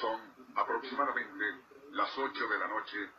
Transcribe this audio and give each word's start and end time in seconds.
Son 0.00 0.20
aproximadamente 0.54 1.44
las 1.92 2.16
8 2.18 2.48
de 2.48 2.58
la 2.58 2.68
noche 2.68 3.10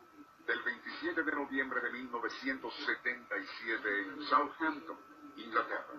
del 0.46 0.62
27 0.64 1.24
de 1.24 1.32
noviembre 1.32 1.82
de 1.82 1.92
1977 1.92 4.02
en 4.02 4.22
Southampton, 4.24 4.98
Inglaterra. 5.38 5.94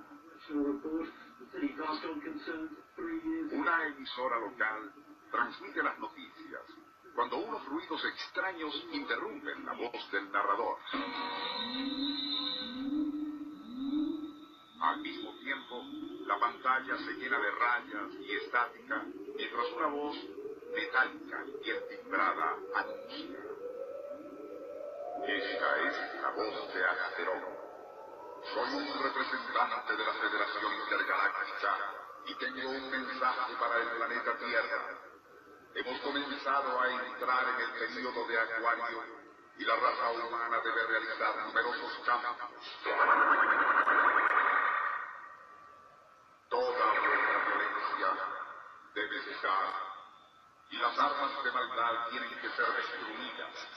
Una 3.53 3.87
emisora 3.87 4.39
local 4.39 4.93
transmite 5.31 5.83
las 5.83 5.99
noticias 5.99 6.63
cuando 7.15 7.39
unos 7.39 7.65
ruidos 7.67 8.05
extraños 8.05 8.87
interrumpen 8.93 9.65
la 9.67 9.73
voz 9.73 10.11
del 10.13 10.31
narrador. 10.31 10.79
Al 14.81 15.01
mismo 15.01 15.37
tiempo, 15.41 15.83
la 16.27 16.39
pantalla 16.39 16.97
se 16.97 17.15
llena 17.15 17.41
de 17.41 17.51
rayas 17.51 18.15
y 18.21 18.37
estática 18.37 19.05
mientras 19.59 19.73
una 19.77 19.87
voz 19.89 20.17
metálica 20.73 21.45
y 21.65 21.71
entimbrada 21.71 22.57
anuncia. 22.75 23.39
Esta 25.27 25.79
es 25.79 26.23
la 26.23 26.31
voz 26.31 26.75
de 26.75 26.85
Asteroid. 26.85 27.43
Soy 28.55 28.75
un 28.77 29.03
representante 29.03 29.97
de 29.97 30.05
la 30.05 30.13
Federación 30.15 30.73
Intergaláctica 30.75 31.77
y 32.27 32.35
tengo 32.37 32.71
un 32.71 32.91
mensaje 32.91 33.55
para 33.59 33.83
el 33.83 33.89
planeta 33.97 34.39
Tierra. 34.39 34.99
Hemos 35.75 36.01
comenzado 36.01 36.81
a 36.81 36.93
entrar 36.93 37.45
en 37.49 37.61
el 37.61 37.73
período 37.79 38.29
de 38.29 38.39
Acuario 38.39 39.03
y 39.59 39.65
la 39.65 39.75
raza 39.75 40.11
humana 40.13 40.61
debe 40.63 40.87
realizar 40.87 41.37
numerosos 41.47 41.99
cambios. 42.07 43.68
Y 50.71 50.77
las 50.77 50.99
armas 50.99 51.45
de 51.45 51.53
maldad 51.53 52.09
tienen 52.11 52.31
que 52.31 52.51
ser 52.51 52.67
destruidas 52.67 53.69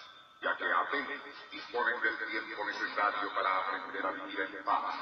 ya 0.42 0.58
que 0.58 0.66
apenas 0.66 1.22
disponen 1.52 2.02
del 2.02 2.18
tiempo 2.18 2.66
necesario 2.66 3.34
para 3.36 3.58
aprender 3.58 4.06
a 4.06 4.12
vivir 4.12 4.40
en 4.40 4.64
paz. 4.64 4.96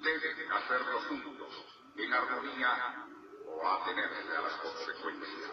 Deben 0.00 0.52
hacerlo 0.52 1.00
juntos, 1.08 1.66
en 1.96 2.12
armonía, 2.12 3.06
o 3.46 3.68
atenerse 3.68 4.36
a 4.36 4.40
las 4.40 4.54
consecuencias. 4.54 5.50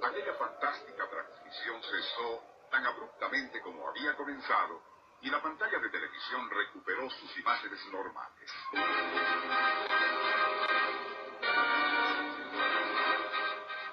Aquella 0.00 0.34
fantástica 0.34 1.10
transmisión 1.10 1.82
cesó 1.82 2.42
tan 2.70 2.86
abruptamente 2.86 3.60
como 3.62 3.88
había 3.88 4.16
comenzado, 4.16 4.80
y 5.22 5.30
la 5.30 5.42
pantalla 5.42 5.78
de 5.78 5.88
televisión 5.90 6.48
recuperó 6.50 7.10
sus 7.10 7.38
imágenes 7.38 7.80
normales. 7.92 8.52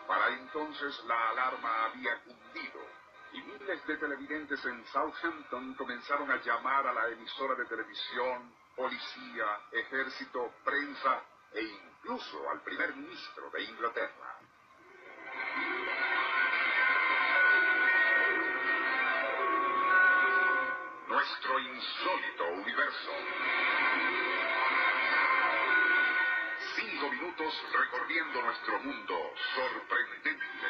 Para 0.08 0.28
entonces 0.30 1.04
la 1.06 1.30
alarma 1.30 1.86
había 1.86 2.22
cundido 2.24 2.82
y 3.34 3.42
miles 3.42 3.86
de 3.86 3.98
televidentes 3.98 4.64
en 4.66 4.86
Southampton 4.86 5.74
comenzaron 5.74 6.32
a 6.32 6.42
llamar 6.42 6.88
a 6.88 6.94
la 6.94 7.08
emisora 7.10 7.56
de 7.56 7.66
televisión, 7.66 8.56
policía, 8.76 9.46
ejército, 9.72 10.54
prensa 10.64 11.22
e 11.54 11.62
incluso 11.62 12.50
al 12.50 12.62
primer 12.62 12.96
ministro 12.96 13.50
de 13.50 13.64
Inglaterra. 13.64 14.40
Insólito 21.86 22.46
universo. 22.46 23.12
Cinco 26.76 27.12
minutos 27.12 27.54
recorriendo 27.74 28.42
nuestro 28.42 28.80
mundo 28.80 29.16
sorprendente. 29.54 30.68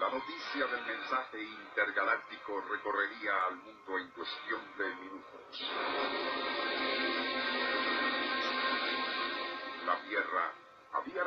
La 0.00 0.08
noticia 0.08 0.66
del 0.66 0.86
mensaje 0.86 1.42
intergaláctico 1.42 2.60
recorrería 2.70 3.44
al 3.48 3.56
mundo 3.56 3.98
en 3.98 4.10
cuestión 4.10 4.60
de 4.78 4.94
minutos. 4.96 5.70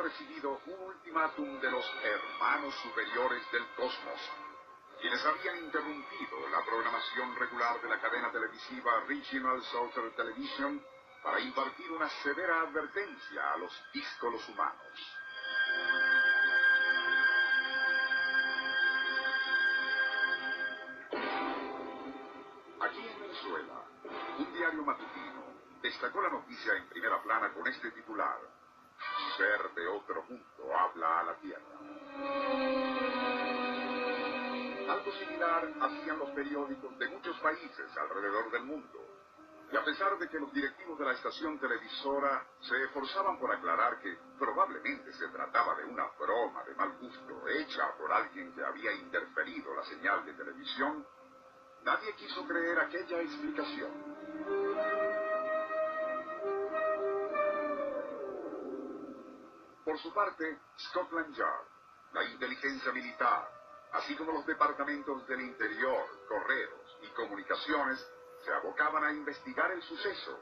Recibido 0.04 0.60
un 0.66 0.80
ultimátum 0.80 1.60
de 1.60 1.70
los 1.70 1.84
hermanos 2.02 2.74
superiores 2.82 3.42
del 3.50 3.66
cosmos, 3.68 4.20
quienes 5.00 5.24
habían 5.24 5.64
interrumpido 5.64 6.48
la 6.50 6.62
programación 6.62 7.34
regular 7.36 7.80
de 7.80 7.88
la 7.88 7.98
cadena 7.98 8.30
televisiva 8.30 9.00
Regional 9.08 9.62
Southern 9.62 10.14
Television 10.14 10.84
para 11.22 11.40
impartir 11.40 11.90
una 11.90 12.10
severa 12.22 12.60
advertencia 12.60 13.54
a 13.54 13.56
los 13.56 13.72
díscolos 13.94 14.46
humanos. 14.50 15.16
Aquí 22.82 23.08
en 23.08 23.20
Venezuela, 23.20 23.84
un 24.36 24.52
diario 24.52 24.82
matutino 24.82 25.44
destacó 25.80 26.20
la 26.20 26.28
noticia 26.28 26.74
en 26.74 26.88
primera 26.90 27.22
plana 27.22 27.54
con 27.54 27.66
este 27.68 27.90
titular. 27.92 28.63
Ser 29.36 29.74
de 29.74 29.86
otro 29.88 30.22
mundo 30.28 30.76
habla 30.78 31.20
a 31.20 31.24
la 31.24 31.34
tierra. 31.38 31.64
Algo 34.88 35.12
similar 35.12 35.72
hacían 35.80 36.18
los 36.18 36.30
periódicos 36.30 36.96
de 36.98 37.08
muchos 37.08 37.36
países 37.40 37.96
alrededor 37.96 38.50
del 38.52 38.64
mundo. 38.64 39.00
Y 39.72 39.76
a 39.76 39.82
pesar 39.82 40.16
de 40.18 40.28
que 40.28 40.38
los 40.38 40.52
directivos 40.52 40.98
de 41.00 41.06
la 41.06 41.12
estación 41.12 41.58
televisora 41.58 42.46
se 42.60 42.80
esforzaban 42.84 43.40
por 43.40 43.52
aclarar 43.52 44.00
que 44.00 44.16
probablemente 44.38 45.12
se 45.14 45.26
trataba 45.28 45.74
de 45.76 45.84
una 45.84 46.06
broma 46.16 46.62
de 46.62 46.74
mal 46.76 46.92
gusto 47.00 47.48
hecha 47.48 47.92
por 47.98 48.12
alguien 48.12 48.54
que 48.54 48.64
había 48.64 48.92
interferido 48.92 49.74
la 49.74 49.84
señal 49.84 50.24
de 50.26 50.34
televisión, 50.34 51.04
nadie 51.82 52.14
quiso 52.14 52.46
creer 52.46 52.78
aquella 52.78 53.20
explicación. 53.20 55.23
Por 59.94 60.02
su 60.02 60.12
parte, 60.12 60.58
Scotland 60.76 61.36
Yard, 61.36 61.66
la 62.14 62.24
inteligencia 62.24 62.90
militar, 62.90 63.48
así 63.92 64.16
como 64.16 64.32
los 64.32 64.44
departamentos 64.44 65.24
del 65.28 65.42
interior, 65.42 66.04
correos 66.26 66.98
y 67.02 67.06
comunicaciones, 67.10 68.04
se 68.44 68.52
abocaban 68.52 69.04
a 69.04 69.12
investigar 69.12 69.70
el 69.70 69.80
suceso. 69.84 70.40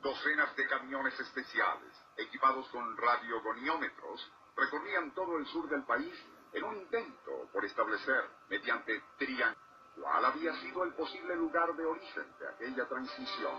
Docenas 0.00 0.54
de 0.54 0.68
camiones 0.68 1.18
especiales, 1.18 1.92
equipados 2.18 2.68
con 2.68 2.96
radiogoniómetros, 2.96 4.30
recorrían 4.54 5.12
todo 5.12 5.38
el 5.38 5.46
sur 5.48 5.68
del 5.68 5.82
país 5.82 6.14
en 6.52 6.62
un 6.62 6.76
intento 6.76 7.48
por 7.52 7.64
establecer, 7.64 8.30
mediante 8.48 9.02
triángulo, 9.18 9.58
cuál 10.00 10.24
había 10.24 10.54
sido 10.60 10.84
el 10.84 10.94
posible 10.94 11.34
lugar 11.34 11.74
de 11.74 11.84
origen 11.84 12.32
de 12.38 12.48
aquella 12.48 12.86
transmisión. 12.86 13.58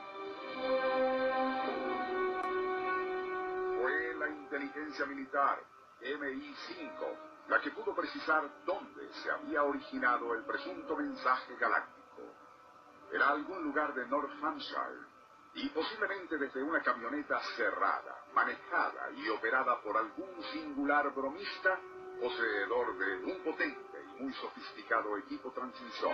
Fue 3.89 4.13
la 4.19 4.29
inteligencia 4.29 5.03
militar, 5.07 5.63
MI5, 5.99 7.47
la 7.47 7.59
que 7.59 7.71
pudo 7.71 7.95
precisar 7.95 8.47
dónde 8.63 9.11
se 9.13 9.31
había 9.31 9.63
originado 9.63 10.35
el 10.35 10.43
presunto 10.43 10.95
mensaje 10.95 11.55
galáctico. 11.55 12.21
Era 13.11 13.29
algún 13.29 13.63
lugar 13.63 13.95
de 13.95 14.05
North 14.07 14.31
Hampshire 14.43 15.07
y 15.55 15.69
posiblemente 15.69 16.37
desde 16.37 16.61
una 16.61 16.83
camioneta 16.83 17.41
cerrada, 17.57 18.15
manejada 18.35 19.09
y 19.15 19.27
operada 19.29 19.81
por 19.81 19.97
algún 19.97 20.43
singular 20.53 21.11
bromista 21.11 21.79
poseedor 22.21 22.95
de 22.95 23.15
un 23.23 23.43
potente 23.43 24.05
y 24.19 24.23
muy 24.23 24.33
sofisticado 24.33 25.17
equipo 25.17 25.51
transmisor. 25.51 26.13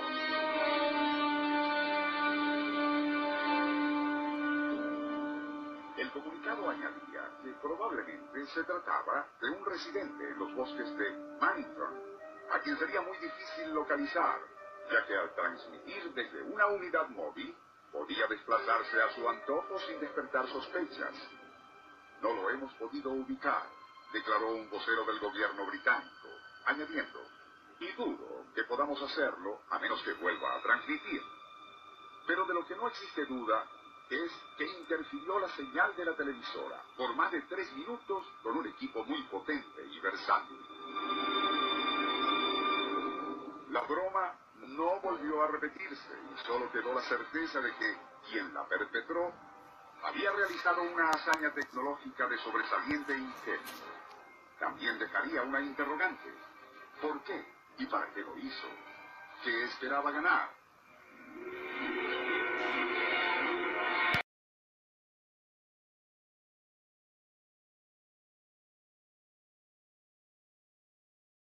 Encargado 6.46 6.70
añadía 6.70 7.32
que 7.44 7.52
probablemente 7.60 8.46
se 8.48 8.64
trataba 8.64 9.28
de 9.42 9.50
un 9.50 9.66
residente 9.66 10.30
en 10.30 10.38
los 10.38 10.54
bosques 10.54 10.96
de 10.96 11.12
Mannington, 11.42 12.02
a 12.52 12.60
quien 12.60 12.78
sería 12.78 13.02
muy 13.02 13.18
difícil 13.18 13.74
localizar, 13.74 14.40
ya 14.92 15.06
que 15.08 15.16
al 15.18 15.34
transmitir 15.34 16.14
desde 16.14 16.44
una 16.44 16.68
unidad 16.68 17.10
móvil, 17.10 17.56
podía 17.92 18.28
desplazarse 18.28 19.02
a 19.02 19.10
su 19.16 19.28
antojo 19.28 19.80
sin 19.88 20.00
despertar 20.00 20.48
sospechas. 20.48 21.16
No 22.22 22.34
lo 22.34 22.50
hemos 22.52 22.72
podido 22.76 23.10
ubicar, 23.10 23.64
declaró 24.14 24.52
un 24.52 24.70
vocero 24.70 25.04
del 25.06 25.20
gobierno 25.20 25.66
británico, 25.66 26.28
añadiendo, 26.66 27.22
y 27.80 27.92
dudo 27.94 28.46
que 28.54 28.64
podamos 28.66 29.02
hacerlo 29.02 29.62
a 29.72 29.80
menos 29.80 30.02
que 30.04 30.14
vuelva 30.14 30.56
a 30.56 30.62
transmitir. 30.62 31.22
Pero 32.28 32.46
de 32.46 32.54
lo 32.54 32.68
que 32.68 32.76
no 32.76 32.88
existe 32.88 33.26
duda 33.26 33.66
es 34.10 34.31
que 34.57 34.66
interfirió 34.66 35.40
la 35.40 35.50
señal 35.50 35.96
de 35.96 36.06
la 36.06 36.16
televisora 36.16 36.81
por 36.96 37.16
más 37.16 37.31
de 37.31 37.42
tres 37.44 37.72
minutos 37.74 38.25
con 38.44 38.57
un 38.57 38.68
equipo 38.68 39.04
muy 39.06 39.22
potente 39.24 39.86
y 39.86 40.00
versátil. 40.00 40.60
La 43.69 43.81
broma 43.81 44.34
no 44.60 45.00
volvió 45.02 45.44
a 45.44 45.48
repetirse 45.48 46.13
y 46.34 46.46
solo 46.46 46.72
quedó 46.72 46.94
la 46.94 47.02
certeza 47.02 47.60
de 47.62 47.74
que 47.75 47.98
quien 48.30 48.54
la 48.54 48.68
perpetró 48.68 49.34
había 50.04 50.31
realizado 50.31 50.84
una 50.84 51.10
hazaña 51.10 51.51
tecnológica 51.54 52.28
de 52.28 52.38
sobresaliente 52.38 53.18
ingenio. 53.18 53.96
También 54.60 55.00
dejaría 55.00 55.42
una 55.42 55.62
interrogante. 55.62 56.34
¿Por 57.01 57.22
qué? 57.24 57.46
¿Y 57.80 57.86
para 57.88 58.13
qué 58.13 58.22
lo 58.22 58.38
hizo? 58.38 58.68
¿Qué 59.44 59.63
esperaba 59.66 60.12
ganar? 60.12 60.65